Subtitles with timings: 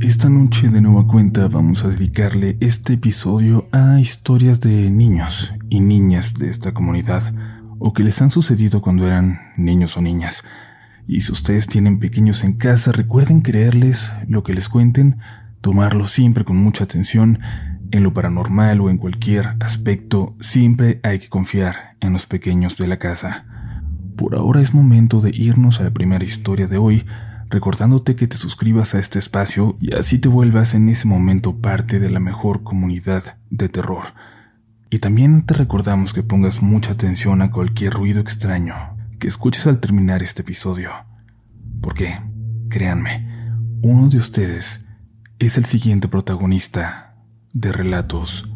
[0.00, 5.80] Esta noche de nueva cuenta vamos a dedicarle este episodio a historias de niños y
[5.80, 7.34] niñas de esta comunidad
[7.78, 10.44] o que les han sucedido cuando eran niños o niñas.
[11.06, 15.18] Y si ustedes tienen pequeños en casa, recuerden creerles lo que les cuenten,
[15.62, 17.40] tomarlo siempre con mucha atención.
[17.90, 22.86] En lo paranormal o en cualquier aspecto, siempre hay que confiar en los pequeños de
[22.86, 23.46] la casa.
[24.16, 27.06] Por ahora es momento de irnos a la primera historia de hoy,
[27.48, 32.00] recordándote que te suscribas a este espacio y así te vuelvas en ese momento parte
[32.00, 34.06] de la mejor comunidad de terror.
[34.90, 38.74] Y también te recordamos que pongas mucha atención a cualquier ruido extraño
[39.18, 40.90] que escuches al terminar este episodio.
[41.80, 42.20] Porque,
[42.68, 43.26] créanme,
[43.82, 44.84] uno de ustedes
[45.38, 47.16] es el siguiente protagonista
[47.52, 48.48] de Relatos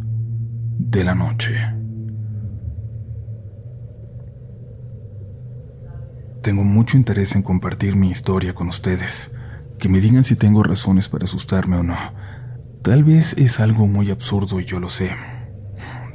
[0.78, 1.79] de la Noche.
[6.42, 9.30] Tengo mucho interés en compartir mi historia con ustedes,
[9.78, 11.98] que me digan si tengo razones para asustarme o no.
[12.82, 15.10] Tal vez es algo muy absurdo y yo lo sé.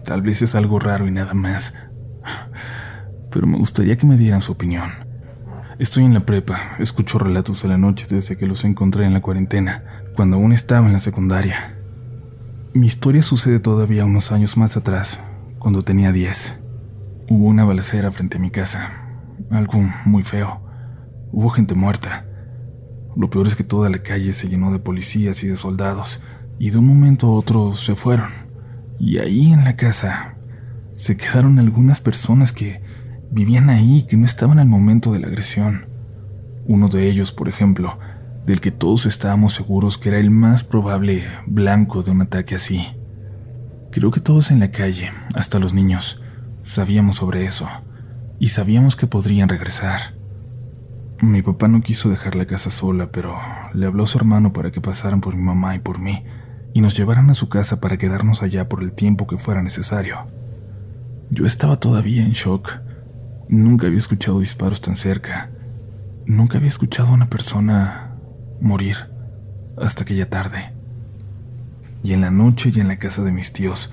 [0.03, 1.75] Tal vez es algo raro y nada más.
[3.29, 4.89] Pero me gustaría que me dieran su opinión.
[5.77, 9.21] Estoy en la prepa, escucho relatos a la noche desde que los encontré en la
[9.21, 9.83] cuarentena,
[10.15, 11.77] cuando aún estaba en la secundaria.
[12.73, 15.19] Mi historia sucede todavía unos años más atrás,
[15.59, 16.57] cuando tenía 10.
[17.29, 19.04] Hubo una balacera frente a mi casa,
[19.49, 20.61] algo muy feo.
[21.31, 22.25] Hubo gente muerta.
[23.15, 26.21] Lo peor es que toda la calle se llenó de policías y de soldados,
[26.59, 28.29] y de un momento a otro se fueron.
[28.99, 30.37] Y ahí en la casa
[30.93, 32.81] se quedaron algunas personas que
[33.31, 35.87] vivían ahí, que no estaban al momento de la agresión.
[36.67, 37.99] Uno de ellos, por ejemplo,
[38.45, 42.85] del que todos estábamos seguros que era el más probable blanco de un ataque así.
[43.91, 46.21] Creo que todos en la calle, hasta los niños,
[46.63, 47.67] sabíamos sobre eso
[48.39, 50.15] y sabíamos que podrían regresar.
[51.21, 53.37] Mi papá no quiso dejar la casa sola, pero
[53.73, 56.23] le habló a su hermano para que pasaran por mi mamá y por mí
[56.75, 60.27] y nos llevaran a su casa para quedarnos allá por el tiempo que fuera necesario.
[61.29, 62.81] Yo estaba todavía en shock.
[63.47, 65.51] Nunca había escuchado disparos tan cerca.
[66.25, 68.17] Nunca había escuchado a una persona
[68.59, 68.97] morir
[69.77, 70.73] hasta aquella tarde.
[72.03, 73.89] Y en la noche y en la casa de mis tíos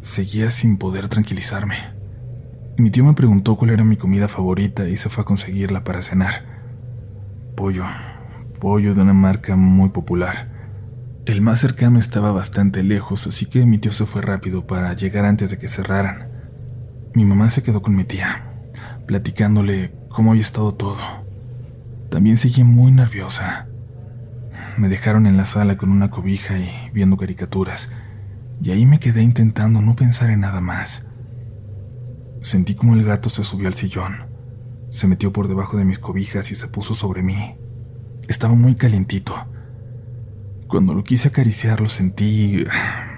[0.00, 1.74] seguía sin poder tranquilizarme.
[2.78, 6.00] Mi tío me preguntó cuál era mi comida favorita y se fue a conseguirla para
[6.00, 6.44] cenar.
[7.54, 7.84] Pollo,
[8.60, 10.48] pollo de una marca muy popular.
[11.26, 15.26] El más cercano estaba bastante lejos, así que mi tío se fue rápido para llegar
[15.26, 16.30] antes de que cerraran.
[17.14, 18.54] Mi mamá se quedó con mi tía,
[19.06, 20.98] platicándole cómo había estado todo.
[22.08, 23.68] También seguí muy nerviosa.
[24.78, 27.90] Me dejaron en la sala con una cobija y viendo caricaturas,
[28.62, 31.04] y ahí me quedé intentando no pensar en nada más.
[32.42, 34.26] Sentí como el gato se subió al sillón.
[34.90, 37.54] Se metió por debajo de mis cobijas y se puso sobre mí.
[38.28, 39.32] Estaba muy calientito.
[40.66, 42.64] Cuando lo quise acariciar lo sentí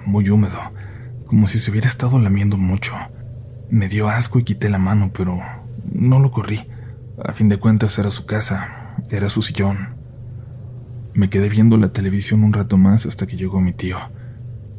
[0.05, 0.59] muy húmedo,
[1.25, 2.93] como si se hubiera estado lamiendo mucho.
[3.69, 5.39] Me dio asco y quité la mano, pero
[5.91, 6.67] no lo corrí.
[7.23, 9.95] A fin de cuentas era su casa, era su sillón.
[11.15, 13.97] Me quedé viendo la televisión un rato más hasta que llegó mi tío.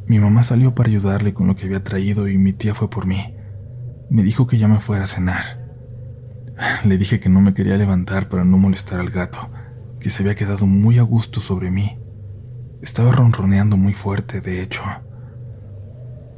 [0.06, 3.06] Mi mamá salió para ayudarle con lo que había traído y mi tía fue por
[3.06, 3.35] mí.
[4.08, 5.66] Me dijo que ya me fuera a cenar.
[6.84, 9.50] Le dije que no me quería levantar para no molestar al gato,
[10.00, 11.98] que se había quedado muy a gusto sobre mí.
[12.80, 14.82] Estaba ronroneando muy fuerte, de hecho.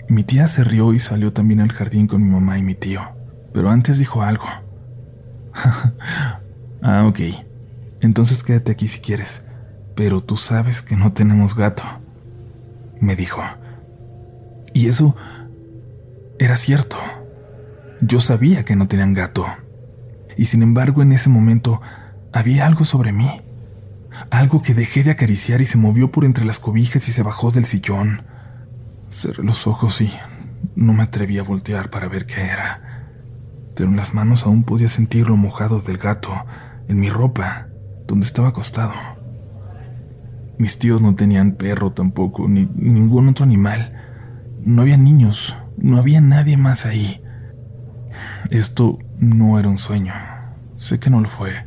[0.09, 3.03] Mi tía se rió y salió también al jardín con mi mamá y mi tío,
[3.53, 4.47] pero antes dijo algo.
[6.83, 7.21] ah, ok.
[8.00, 9.47] Entonces quédate aquí si quieres,
[9.95, 11.83] pero tú sabes que no tenemos gato,
[13.00, 13.43] me dijo.
[14.73, 15.15] Y eso
[16.39, 16.97] era cierto.
[18.01, 19.47] Yo sabía que no tenían gato.
[20.37, 21.81] Y sin embargo, en ese momento
[22.33, 23.29] había algo sobre mí.
[24.31, 27.51] Algo que dejé de acariciar y se movió por entre las cobijas y se bajó
[27.51, 28.23] del sillón.
[29.11, 30.13] Cerré los ojos y
[30.77, 32.83] no me atreví a voltear para ver qué era.
[33.75, 36.31] Pero en las manos aún podía sentir lo mojado del gato,
[36.89, 37.69] en mi ropa,
[38.07, 38.93] donde estaba acostado.
[40.57, 43.93] Mis tíos no tenían perro tampoco, ni ningún otro animal.
[44.65, 47.23] No había niños, no había nadie más ahí.
[48.50, 50.15] Esto no era un sueño.
[50.76, 51.67] Sé que no lo fue.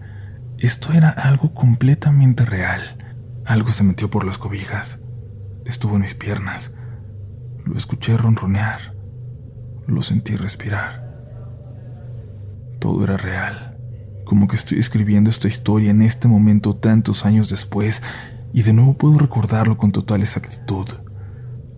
[0.57, 2.97] Esto era algo completamente real.
[3.45, 4.99] Algo se metió por las cobijas.
[5.65, 6.71] Estuvo en mis piernas.
[7.65, 8.95] Lo escuché ronronear.
[9.87, 11.07] Lo sentí respirar.
[12.79, 13.77] Todo era real.
[14.25, 18.01] Como que estoy escribiendo esta historia en este momento tantos años después
[18.53, 20.87] y de nuevo puedo recordarlo con total exactitud.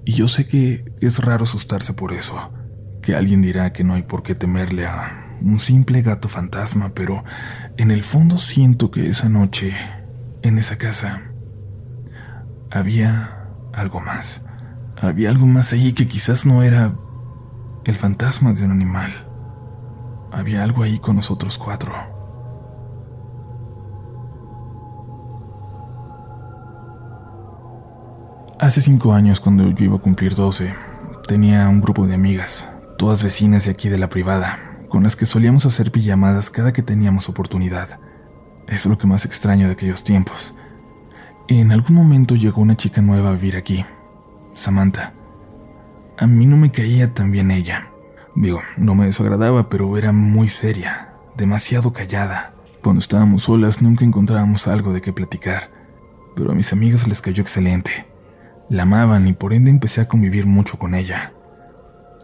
[0.06, 2.52] Y yo sé que es raro asustarse por eso
[3.04, 7.24] que alguien dirá que no hay por qué temerle a un simple gato fantasma, pero
[7.78, 9.74] en el fondo siento que esa noche,
[10.42, 11.22] en esa casa,
[12.72, 14.42] había algo más.
[15.00, 16.96] Había algo más ahí que quizás no era
[17.84, 19.28] el fantasma de un animal.
[20.32, 21.94] Había algo ahí con nosotros cuatro.
[28.60, 30.74] Hace cinco años, cuando yo iba a cumplir doce,
[31.28, 32.70] tenía un grupo de amigas,
[33.04, 36.82] todas vecinas de aquí de la privada, con las que solíamos hacer pijamadas cada que
[36.82, 38.00] teníamos oportunidad.
[38.66, 40.56] Es lo que más extraño de aquellos tiempos.
[41.50, 43.84] En algún momento llegó una chica nueva a vivir aquí,
[44.54, 45.14] Samantha.
[46.18, 47.90] A mí no me caía tan bien ella.
[48.36, 52.54] Digo, no me desagradaba, pero era muy seria, demasiado callada.
[52.82, 55.72] Cuando estábamos solas nunca encontrábamos algo de qué platicar,
[56.38, 58.08] pero a mis amigas les cayó excelente.
[58.70, 61.34] La amaban y por ende empecé a convivir mucho con ella.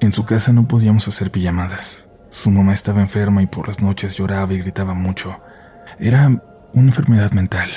[0.02, 2.08] En su casa no podíamos hacer pijamadas.
[2.30, 5.42] Su mamá estaba enferma y por las noches lloraba y gritaba mucho.
[6.00, 6.28] Era
[6.74, 7.70] una enfermedad mental.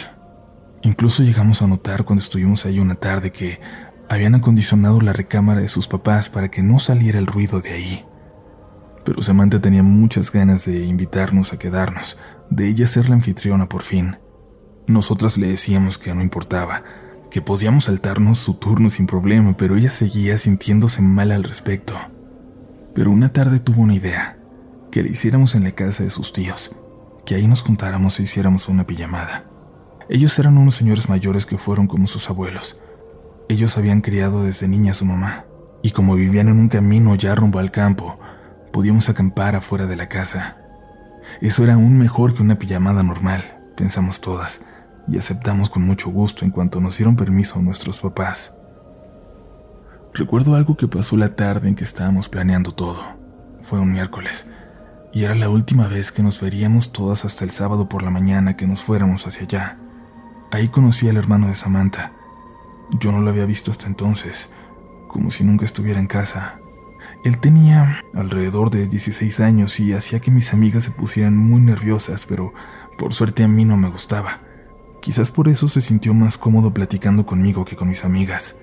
[0.82, 3.60] Incluso llegamos a notar cuando estuvimos ahí una tarde que
[4.08, 8.04] habían acondicionado la recámara de sus papás para que no saliera el ruido de ahí.
[9.04, 12.18] Pero Samantha tenía muchas ganas de invitarnos a quedarnos,
[12.50, 14.18] de ella ser la anfitriona por fin.
[14.86, 16.84] Nosotras le decíamos que no importaba,
[17.32, 21.94] que podíamos saltarnos su turno sin problema, pero ella seguía sintiéndose mal al respecto.
[22.94, 24.38] Pero una tarde tuvo una idea,
[24.90, 26.72] que le hiciéramos en la casa de sus tíos,
[27.24, 29.46] que ahí nos juntáramos e hiciéramos una pijamada.
[30.08, 32.78] Ellos eran unos señores mayores que fueron como sus abuelos.
[33.48, 35.46] Ellos habían criado desde niña a su mamá,
[35.82, 38.20] y como vivían en un camino ya rumbo al campo,
[38.72, 40.58] podíamos acampar afuera de la casa.
[41.40, 43.42] Eso era aún mejor que una pijamada normal,
[43.76, 44.60] pensamos todas,
[45.08, 48.54] y aceptamos con mucho gusto en cuanto nos dieron permiso nuestros papás.
[50.14, 53.02] Recuerdo algo que pasó la tarde en que estábamos planeando todo.
[53.62, 54.46] Fue un miércoles,
[55.10, 58.54] y era la última vez que nos veríamos todas hasta el sábado por la mañana
[58.54, 59.78] que nos fuéramos hacia allá.
[60.50, 62.12] Ahí conocí al hermano de Samantha.
[63.00, 64.50] Yo no lo había visto hasta entonces,
[65.08, 66.58] como si nunca estuviera en casa.
[67.24, 72.26] Él tenía alrededor de 16 años y hacía que mis amigas se pusieran muy nerviosas,
[72.26, 72.52] pero
[72.98, 74.40] por suerte a mí no me gustaba.
[75.00, 78.56] Quizás por eso se sintió más cómodo platicando conmigo que con mis amigas.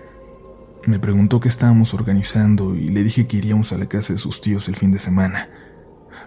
[0.85, 4.41] Me preguntó qué estábamos organizando y le dije que iríamos a la casa de sus
[4.41, 5.49] tíos el fin de semana.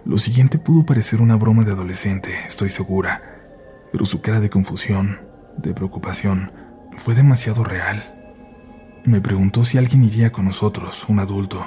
[0.05, 3.21] Lo siguiente pudo parecer una broma de adolescente, estoy segura,
[3.91, 5.19] pero su cara de confusión,
[5.57, 6.51] de preocupación,
[6.97, 8.13] fue demasiado real.
[9.05, 11.65] Me preguntó si alguien iría con nosotros, un adulto,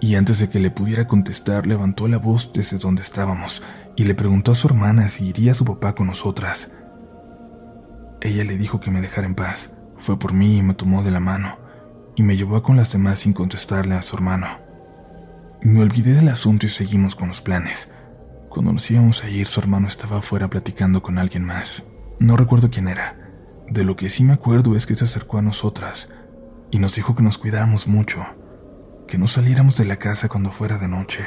[0.00, 3.62] y antes de que le pudiera contestar levantó la voz desde donde estábamos
[3.96, 6.70] y le preguntó a su hermana si iría su papá con nosotras.
[8.20, 11.10] Ella le dijo que me dejara en paz, fue por mí y me tomó de
[11.10, 11.58] la mano,
[12.16, 14.46] y me llevó con las demás sin contestarle a su hermano.
[15.62, 17.90] Me olvidé del asunto y seguimos con los planes.
[18.48, 21.84] Cuando nos íbamos a ir, su hermano estaba afuera platicando con alguien más.
[22.20, 23.16] No recuerdo quién era,
[23.68, 26.08] de lo que sí me acuerdo es que se acercó a nosotras
[26.70, 28.24] y nos dijo que nos cuidáramos mucho,
[29.08, 31.24] que no saliéramos de la casa cuando fuera de noche.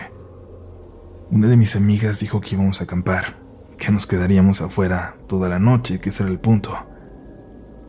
[1.29, 3.39] Una de mis amigas dijo que íbamos a acampar,
[3.77, 6.87] que nos quedaríamos afuera toda la noche, que ese era el punto.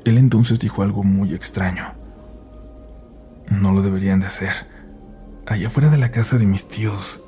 [0.04, 1.94] Él entonces dijo algo muy extraño.
[3.50, 4.52] No lo deberían de hacer.
[5.46, 7.24] Allá afuera de la casa de mis tíos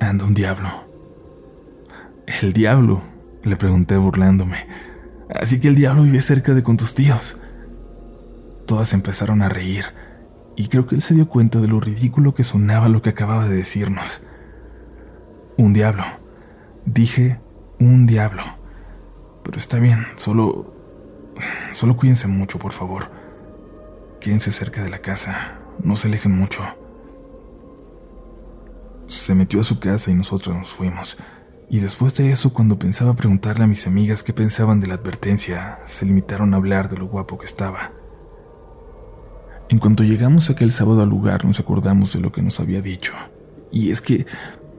[0.00, 0.68] anda un diablo.
[2.40, 3.02] El diablo,
[3.42, 4.66] le pregunté burlándome.
[5.34, 7.38] Así que el diablo vive cerca de con tus tíos.
[8.66, 9.84] Todas empezaron a reír,
[10.56, 13.46] y creo que él se dio cuenta de lo ridículo que sonaba lo que acababa
[13.46, 14.22] de decirnos.
[15.56, 16.04] Un diablo.
[16.84, 17.40] Dije
[17.78, 18.42] un diablo.
[19.42, 20.74] Pero está bien, solo...
[21.72, 23.10] Solo cuídense mucho, por favor.
[24.20, 26.62] Quédense cerca de la casa, no se alejen mucho.
[29.08, 31.16] Se metió a su casa y nosotros nos fuimos.
[31.70, 35.80] Y después de eso, cuando pensaba preguntarle a mis amigas qué pensaban de la advertencia,
[35.86, 37.92] se limitaron a hablar de lo guapo que estaba.
[39.70, 43.14] En cuanto llegamos aquel sábado al lugar, nos acordamos de lo que nos había dicho.
[43.70, 44.26] Y es que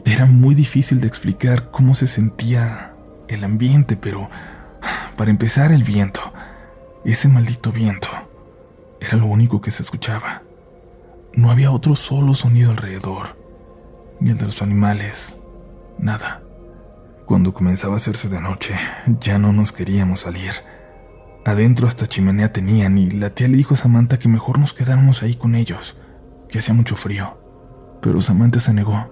[0.05, 2.93] era muy difícil de explicar cómo se sentía
[3.27, 4.29] el ambiente, pero
[5.15, 6.21] para empezar el viento,
[7.05, 8.09] ese maldito viento,
[9.01, 10.43] era lo único que se escuchaba.
[11.33, 13.35] No había otro solo sonido alrededor,
[14.19, 15.33] ni el de los animales,
[15.97, 16.43] nada.
[17.25, 18.75] Cuando comenzaba a hacerse de noche,
[19.19, 20.51] ya no nos queríamos salir.
[21.43, 25.23] Adentro hasta chimenea tenían y la tía le dijo a Samantha que mejor nos quedáramos
[25.23, 25.97] ahí con ellos,
[26.47, 27.39] que hacía mucho frío.
[28.01, 29.09] Pero Samantha se negó.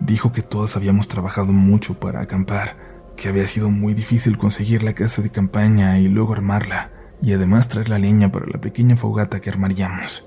[0.00, 2.76] Dijo que todas habíamos trabajado mucho para acampar,
[3.16, 6.90] que había sido muy difícil conseguir la casa de campaña y luego armarla,
[7.22, 10.24] y además traer la leña para la pequeña fogata que armaríamos.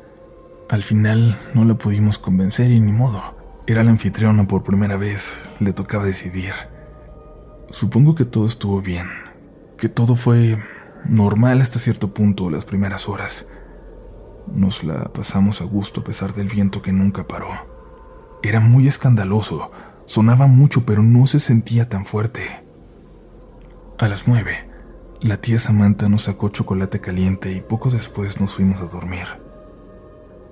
[0.70, 3.38] Al final no la pudimos convencer y ni modo.
[3.68, 6.54] Era la anfitriona por primera vez, le tocaba decidir.
[7.70, 9.08] Supongo que todo estuvo bien,
[9.78, 10.58] que todo fue
[11.06, 13.46] Normal hasta cierto punto las primeras horas.
[14.48, 17.48] Nos la pasamos a gusto a pesar del viento que nunca paró.
[18.44, 19.72] Era muy escandaloso,
[20.06, 22.42] sonaba mucho pero no se sentía tan fuerte.
[23.98, 24.67] A las nueve,
[25.22, 29.26] la tía Samantha nos sacó chocolate caliente y poco después nos fuimos a dormir.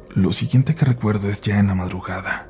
[0.09, 2.49] Lo siguiente que recuerdo es ya en la madrugada,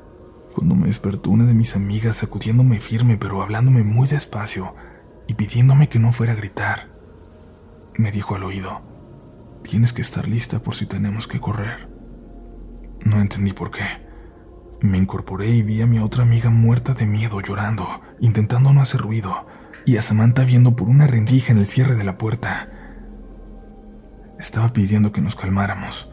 [0.54, 4.74] cuando me despertó una de mis amigas sacudiéndome firme pero hablándome muy despacio
[5.26, 6.90] y pidiéndome que no fuera a gritar.
[7.98, 8.80] Me dijo al oído,
[9.62, 11.90] tienes que estar lista por si tenemos que correr.
[13.04, 13.84] No entendí por qué.
[14.80, 17.86] Me incorporé y vi a mi otra amiga muerta de miedo llorando,
[18.20, 19.46] intentando no hacer ruido,
[19.86, 22.68] y a Samantha viendo por una rendija en el cierre de la puerta.
[24.38, 26.10] Estaba pidiendo que nos calmáramos.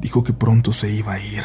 [0.00, 1.44] Dijo que pronto se iba a ir.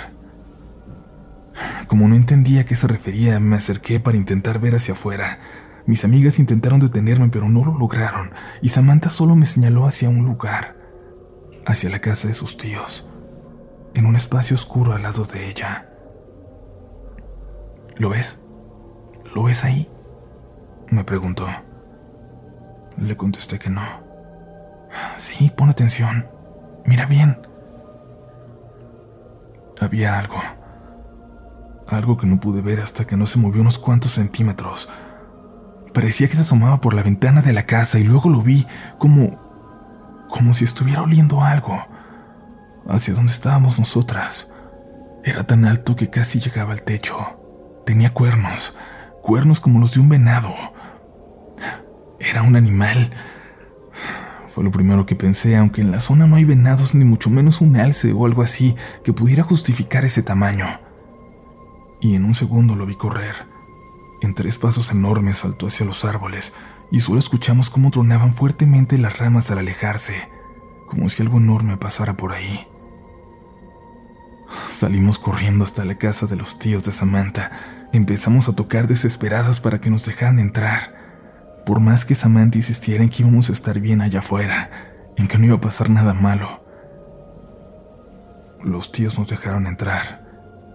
[1.87, 5.39] Como no entendía a qué se refería, me acerqué para intentar ver hacia afuera.
[5.85, 10.25] Mis amigas intentaron detenerme, pero no lo lograron, y Samantha solo me señaló hacia un
[10.25, 10.77] lugar,
[11.65, 13.07] hacia la casa de sus tíos,
[13.93, 15.89] en un espacio oscuro al lado de ella.
[17.97, 18.39] ¿Lo ves?
[19.33, 19.89] ¿Lo ves ahí?
[21.01, 21.47] Me preguntó.
[22.95, 23.81] Le contesté que no.
[25.17, 26.27] Sí, pon atención.
[26.85, 27.39] Mira bien.
[29.79, 30.35] Había algo.
[31.87, 34.89] Algo que no pude ver hasta que no se movió unos cuantos centímetros.
[35.91, 38.67] Parecía que se asomaba por la ventana de la casa y luego lo vi
[38.99, 40.27] como...
[40.29, 41.83] como si estuviera oliendo algo.
[42.87, 44.49] Hacia donde estábamos nosotras.
[45.23, 47.81] Era tan alto que casi llegaba al techo.
[47.87, 48.75] Tenía cuernos,
[49.23, 50.53] cuernos como los de un venado.
[52.21, 53.11] Era un animal.
[54.47, 57.61] Fue lo primero que pensé, aunque en la zona no hay venados ni mucho menos
[57.61, 60.67] un alce o algo así que pudiera justificar ese tamaño.
[61.99, 63.51] Y en un segundo lo vi correr
[64.21, 66.53] en tres pasos enormes saltó hacia los árboles
[66.91, 70.29] y solo escuchamos cómo tronaban fuertemente las ramas al alejarse,
[70.85, 72.67] como si algo enorme pasara por ahí.
[74.69, 77.51] Salimos corriendo hasta la casa de los tíos de Samantha.
[77.93, 81.00] Empezamos a tocar desesperadas para que nos dejaran entrar.
[81.65, 84.69] Por más que Samantha insistiera en que íbamos a estar bien allá afuera,
[85.15, 86.63] en que no iba a pasar nada malo.
[88.63, 90.21] Los tíos nos dejaron entrar.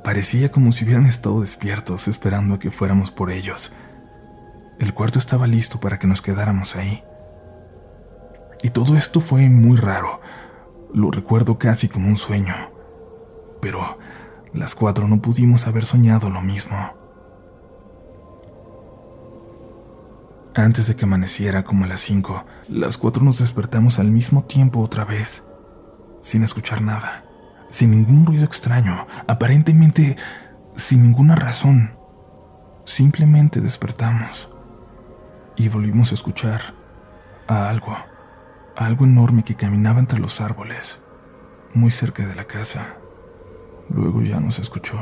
[0.04, 3.72] Parecía como si hubieran estado despiertos esperando a que fuéramos por ellos.
[4.78, 7.02] El cuarto estaba listo para que nos quedáramos ahí.
[8.62, 10.20] Y todo esto fue muy raro.
[10.92, 12.54] Lo recuerdo casi como un sueño.
[13.60, 13.98] Pero
[14.52, 17.05] las cuatro no pudimos haber soñado lo mismo.
[20.56, 24.80] Antes de que amaneciera como a las cinco, las cuatro nos despertamos al mismo tiempo
[24.80, 25.44] otra vez,
[26.20, 27.26] sin escuchar nada
[27.68, 30.16] sin ningún ruido extraño, aparentemente
[30.76, 31.96] sin ninguna razón.
[32.84, 34.48] Simplemente despertamos
[35.56, 36.60] y volvimos a escuchar
[37.48, 37.96] a algo,
[38.76, 41.00] algo enorme que caminaba entre los árboles,
[41.74, 42.96] muy cerca de la casa.
[43.88, 44.98] Luego ya no se escuchó.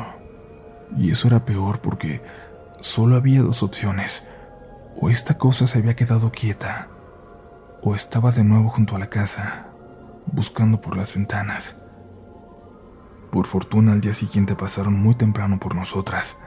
[0.97, 2.23] Y eso era peor porque
[2.81, 4.27] solo había dos opciones.
[4.97, 6.89] O esta cosa se había quedado quieta,
[7.83, 9.67] o estaba de nuevo junto a la casa,
[10.27, 11.79] buscando por las ventanas.
[13.31, 16.39] Por fortuna al día siguiente pasaron muy temprano por nosotras.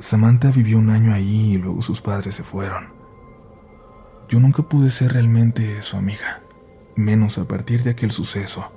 [0.00, 2.92] Samantha vivió un año allí y luego sus padres se fueron.
[4.28, 6.42] Yo nunca pude ser realmente su amiga,
[6.96, 8.72] menos a partir de aquel suceso.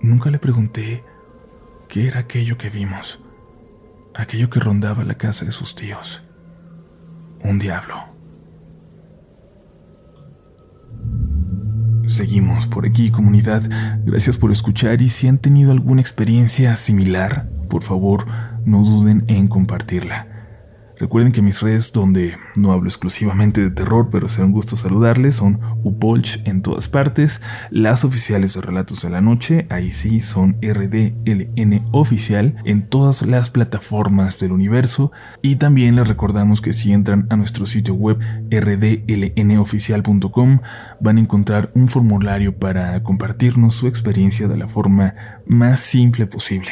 [0.00, 1.04] Nunca le pregunté
[1.88, 3.20] qué era aquello que vimos,
[4.14, 6.24] aquello que rondaba la casa de sus tíos.
[7.44, 8.12] Un diablo.
[12.06, 13.62] Seguimos por aquí, comunidad.
[14.04, 18.26] Gracias por escuchar y si han tenido alguna experiencia similar, por favor,
[18.64, 20.31] no duden en compartirla.
[21.02, 25.34] Recuerden que mis redes donde no hablo exclusivamente de terror, pero será un gusto saludarles,
[25.34, 27.40] son Upolch en todas partes,
[27.70, 33.50] las oficiales de Relatos de la Noche, ahí sí son RDLN oficial en todas las
[33.50, 35.10] plataformas del universo
[35.42, 38.20] y también les recordamos que si entran a nuestro sitio web
[38.52, 40.60] rdlnoficial.com
[41.00, 45.16] van a encontrar un formulario para compartirnos su experiencia de la forma
[45.46, 46.68] más simple posible.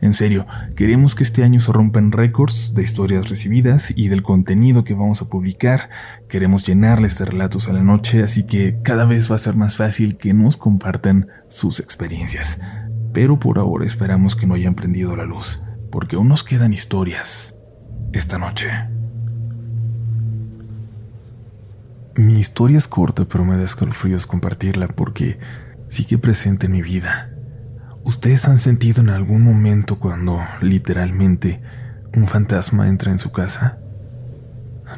[0.00, 4.84] En serio, queremos que este año se rompan récords de historias recibidas y del contenido
[4.84, 5.90] que vamos a publicar.
[6.28, 9.76] Queremos llenarles de relatos a la noche, así que cada vez va a ser más
[9.76, 12.60] fácil que nos compartan sus experiencias.
[13.12, 17.54] Pero por ahora esperamos que no hayan prendido la luz, porque aún nos quedan historias
[18.12, 18.68] esta noche.
[22.14, 25.38] Mi historia es corta, pero me da escalofríos compartirla porque
[25.88, 27.30] sigue presente en mi vida
[28.08, 31.60] ¿Ustedes han sentido en algún momento cuando, literalmente,
[32.14, 33.78] un fantasma entra en su casa?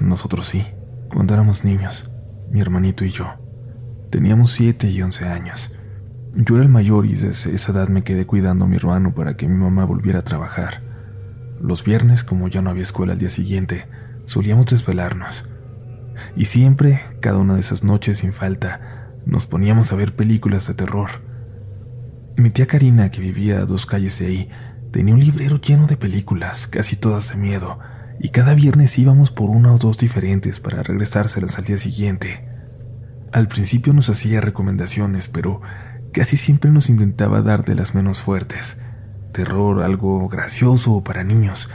[0.00, 0.64] Nosotros sí,
[1.12, 2.10] cuando éramos niños,
[2.50, 3.34] mi hermanito y yo.
[4.10, 5.72] Teníamos 7 y 11 años.
[6.34, 9.36] Yo era el mayor y desde esa edad me quedé cuidando a mi hermano para
[9.36, 10.82] que mi mamá volviera a trabajar.
[11.60, 13.86] Los viernes, como ya no había escuela al día siguiente,
[14.24, 15.44] solíamos desvelarnos.
[16.36, 20.74] Y siempre, cada una de esas noches sin falta, nos poníamos a ver películas de
[20.74, 21.10] terror.
[22.36, 24.50] Mi tía Karina, que vivía a dos calles de ahí,
[24.90, 27.78] tenía un librero lleno de películas, casi todas de miedo,
[28.18, 32.46] y cada viernes íbamos por una o dos diferentes para regresárselas al día siguiente.
[33.32, 35.60] Al principio nos hacía recomendaciones, pero
[36.12, 38.78] casi siempre nos intentaba dar de las menos fuertes
[39.30, 41.68] terror, algo gracioso o para niños,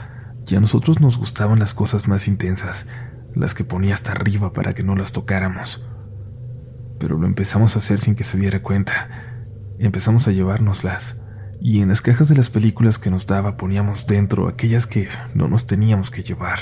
[0.47, 2.85] y a nosotros nos gustaban las cosas más intensas,
[3.33, 5.85] las que ponía hasta arriba para que no las tocáramos.
[6.99, 9.09] Pero lo empezamos a hacer sin que se diera cuenta.
[9.79, 11.17] Empezamos a llevárnoslas,
[11.67, 15.47] y en las cajas de las películas que nos daba poníamos dentro aquellas que no
[15.47, 16.59] nos teníamos que llevar.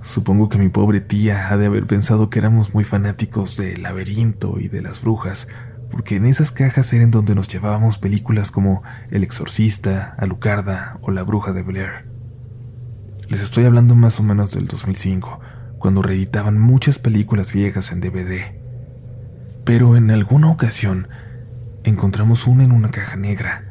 [0.00, 4.58] Supongo que mi pobre tía ha de haber pensado que éramos muy fanáticos del laberinto
[4.58, 5.48] y de las brujas,
[5.90, 11.22] porque en esas cajas eran donde nos llevábamos películas como El Exorcista, Alucarda o La
[11.22, 12.08] Bruja de Blair.
[13.28, 15.40] Les estoy hablando más o menos del 2005,
[15.78, 18.56] cuando reeditaban muchas películas viejas en DVD.
[19.66, 21.08] Pero en alguna ocasión
[21.84, 23.65] encontramos una en una caja negra.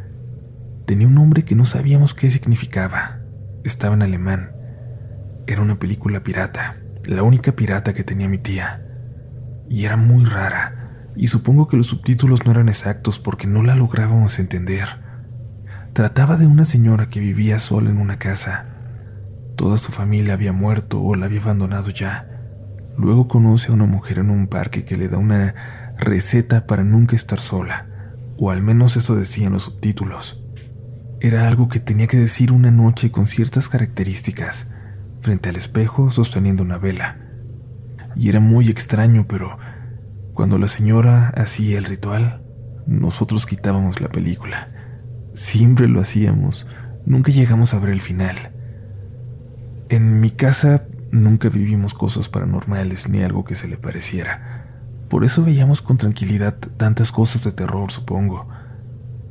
[0.86, 3.20] Tenía un nombre que no sabíamos qué significaba.
[3.64, 4.52] Estaba en alemán.
[5.48, 8.86] Era una película pirata, la única pirata que tenía mi tía.
[9.70, 13.76] Y era muy rara y supongo que los subtítulos no eran exactos porque no la
[13.76, 14.88] lográbamos entender.
[15.94, 18.66] Trataba de una señora que vivía sola en una casa.
[19.56, 22.30] Toda su familia había muerto o la había abandonado ya.
[22.98, 25.56] Luego conoce a una mujer en un parque que le da una
[25.98, 27.88] receta para nunca estar sola,
[28.38, 30.45] o al menos eso decían los subtítulos.
[31.22, 34.68] Era algo que tenía que decir una noche con ciertas características,
[35.22, 37.18] frente al espejo sosteniendo una vela.
[38.16, 39.58] Y era muy extraño, pero
[40.34, 42.44] cuando la señora hacía el ritual,
[42.86, 44.70] nosotros quitábamos la película.
[45.34, 46.68] Siempre lo hacíamos,
[47.06, 48.52] nunca llegamos a ver el final.
[49.90, 54.66] En mi casa nunca vivimos cosas paranormales ni algo que se le pareciera.
[55.10, 58.48] Por eso veíamos con tranquilidad tantas cosas de terror, supongo.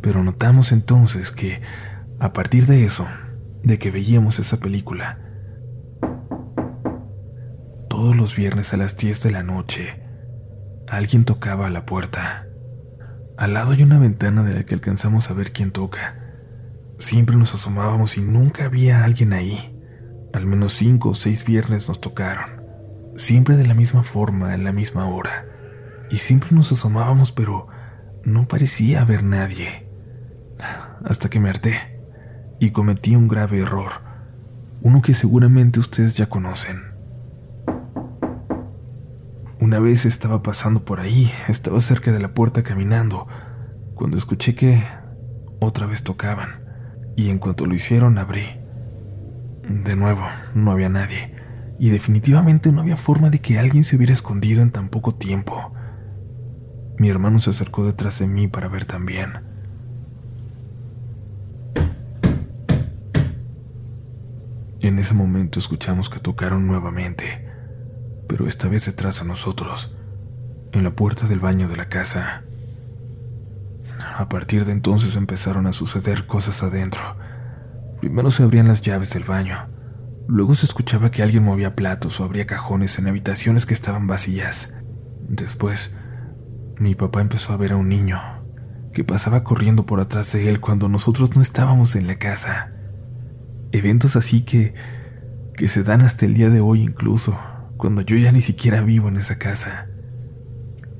[0.04, 1.60] Pero notamos entonces que,
[2.20, 3.08] a partir de eso,
[3.64, 5.18] de que veíamos esa película,
[7.88, 10.04] todos los viernes a las 10 de la noche,
[10.88, 12.46] Alguien tocaba a la puerta.
[13.38, 16.20] Al lado hay una ventana de la que alcanzamos a ver quién toca.
[16.98, 19.80] Siempre nos asomábamos y nunca había alguien ahí.
[20.34, 22.62] Al menos cinco o seis viernes nos tocaron.
[23.16, 25.46] Siempre de la misma forma, en la misma hora.
[26.10, 27.66] Y siempre nos asomábamos, pero
[28.22, 29.83] no parecía haber nadie.
[31.04, 32.00] Hasta que me harté
[32.58, 33.92] y cometí un grave error.
[34.80, 36.94] Uno que seguramente ustedes ya conocen.
[39.60, 43.26] Una vez estaba pasando por ahí, estaba cerca de la puerta caminando,
[43.94, 44.84] cuando escuché que
[45.58, 46.64] otra vez tocaban,
[47.16, 48.60] y en cuanto lo hicieron abrí.
[49.68, 50.22] De nuevo,
[50.54, 51.34] no había nadie,
[51.78, 55.72] y definitivamente no había forma de que alguien se hubiera escondido en tan poco tiempo.
[56.98, 59.53] Mi hermano se acercó detrás de mí para ver también.
[64.84, 67.54] En ese momento escuchamos que tocaron nuevamente
[68.28, 69.94] pero esta vez detrás de nosotros,
[70.72, 72.42] en la puerta del baño de la casa.
[74.16, 77.02] A partir de entonces empezaron a suceder cosas adentro.
[78.00, 79.68] Primero se abrían las llaves del baño,
[80.26, 84.74] luego se escuchaba que alguien movía platos o abría cajones en habitaciones que estaban vacías.
[85.28, 85.94] Después,
[86.78, 88.20] mi papá empezó a ver a un niño
[88.92, 92.73] que pasaba corriendo por atrás de él cuando nosotros no estábamos en la casa.
[93.74, 94.72] Eventos así que
[95.56, 97.36] que se dan hasta el día de hoy incluso
[97.76, 99.88] cuando yo ya ni siquiera vivo en esa casa.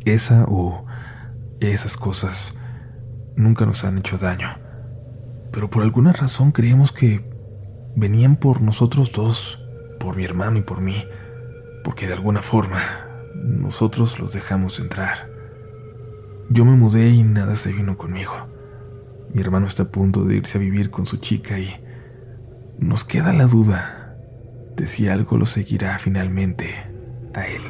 [0.05, 0.85] Esa o
[1.61, 2.55] esas cosas
[3.37, 4.49] nunca nos han hecho daño,
[5.53, 7.25] pero por alguna razón creemos que
[7.95, 9.65] venían por nosotros dos,
[10.01, 11.05] por mi hermano y por mí,
[11.85, 12.79] porque de alguna forma
[13.37, 15.31] nosotros los dejamos entrar.
[16.51, 18.49] Yo me mudé y nada se vino conmigo.
[19.33, 21.85] Mi hermano está a punto de irse a vivir con su chica y
[22.85, 24.15] nos queda la duda
[24.77, 26.67] de si algo lo seguirá finalmente
[27.33, 27.63] a él.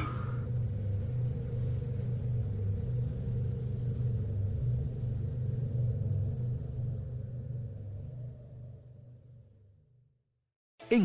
[10.90, 11.03] En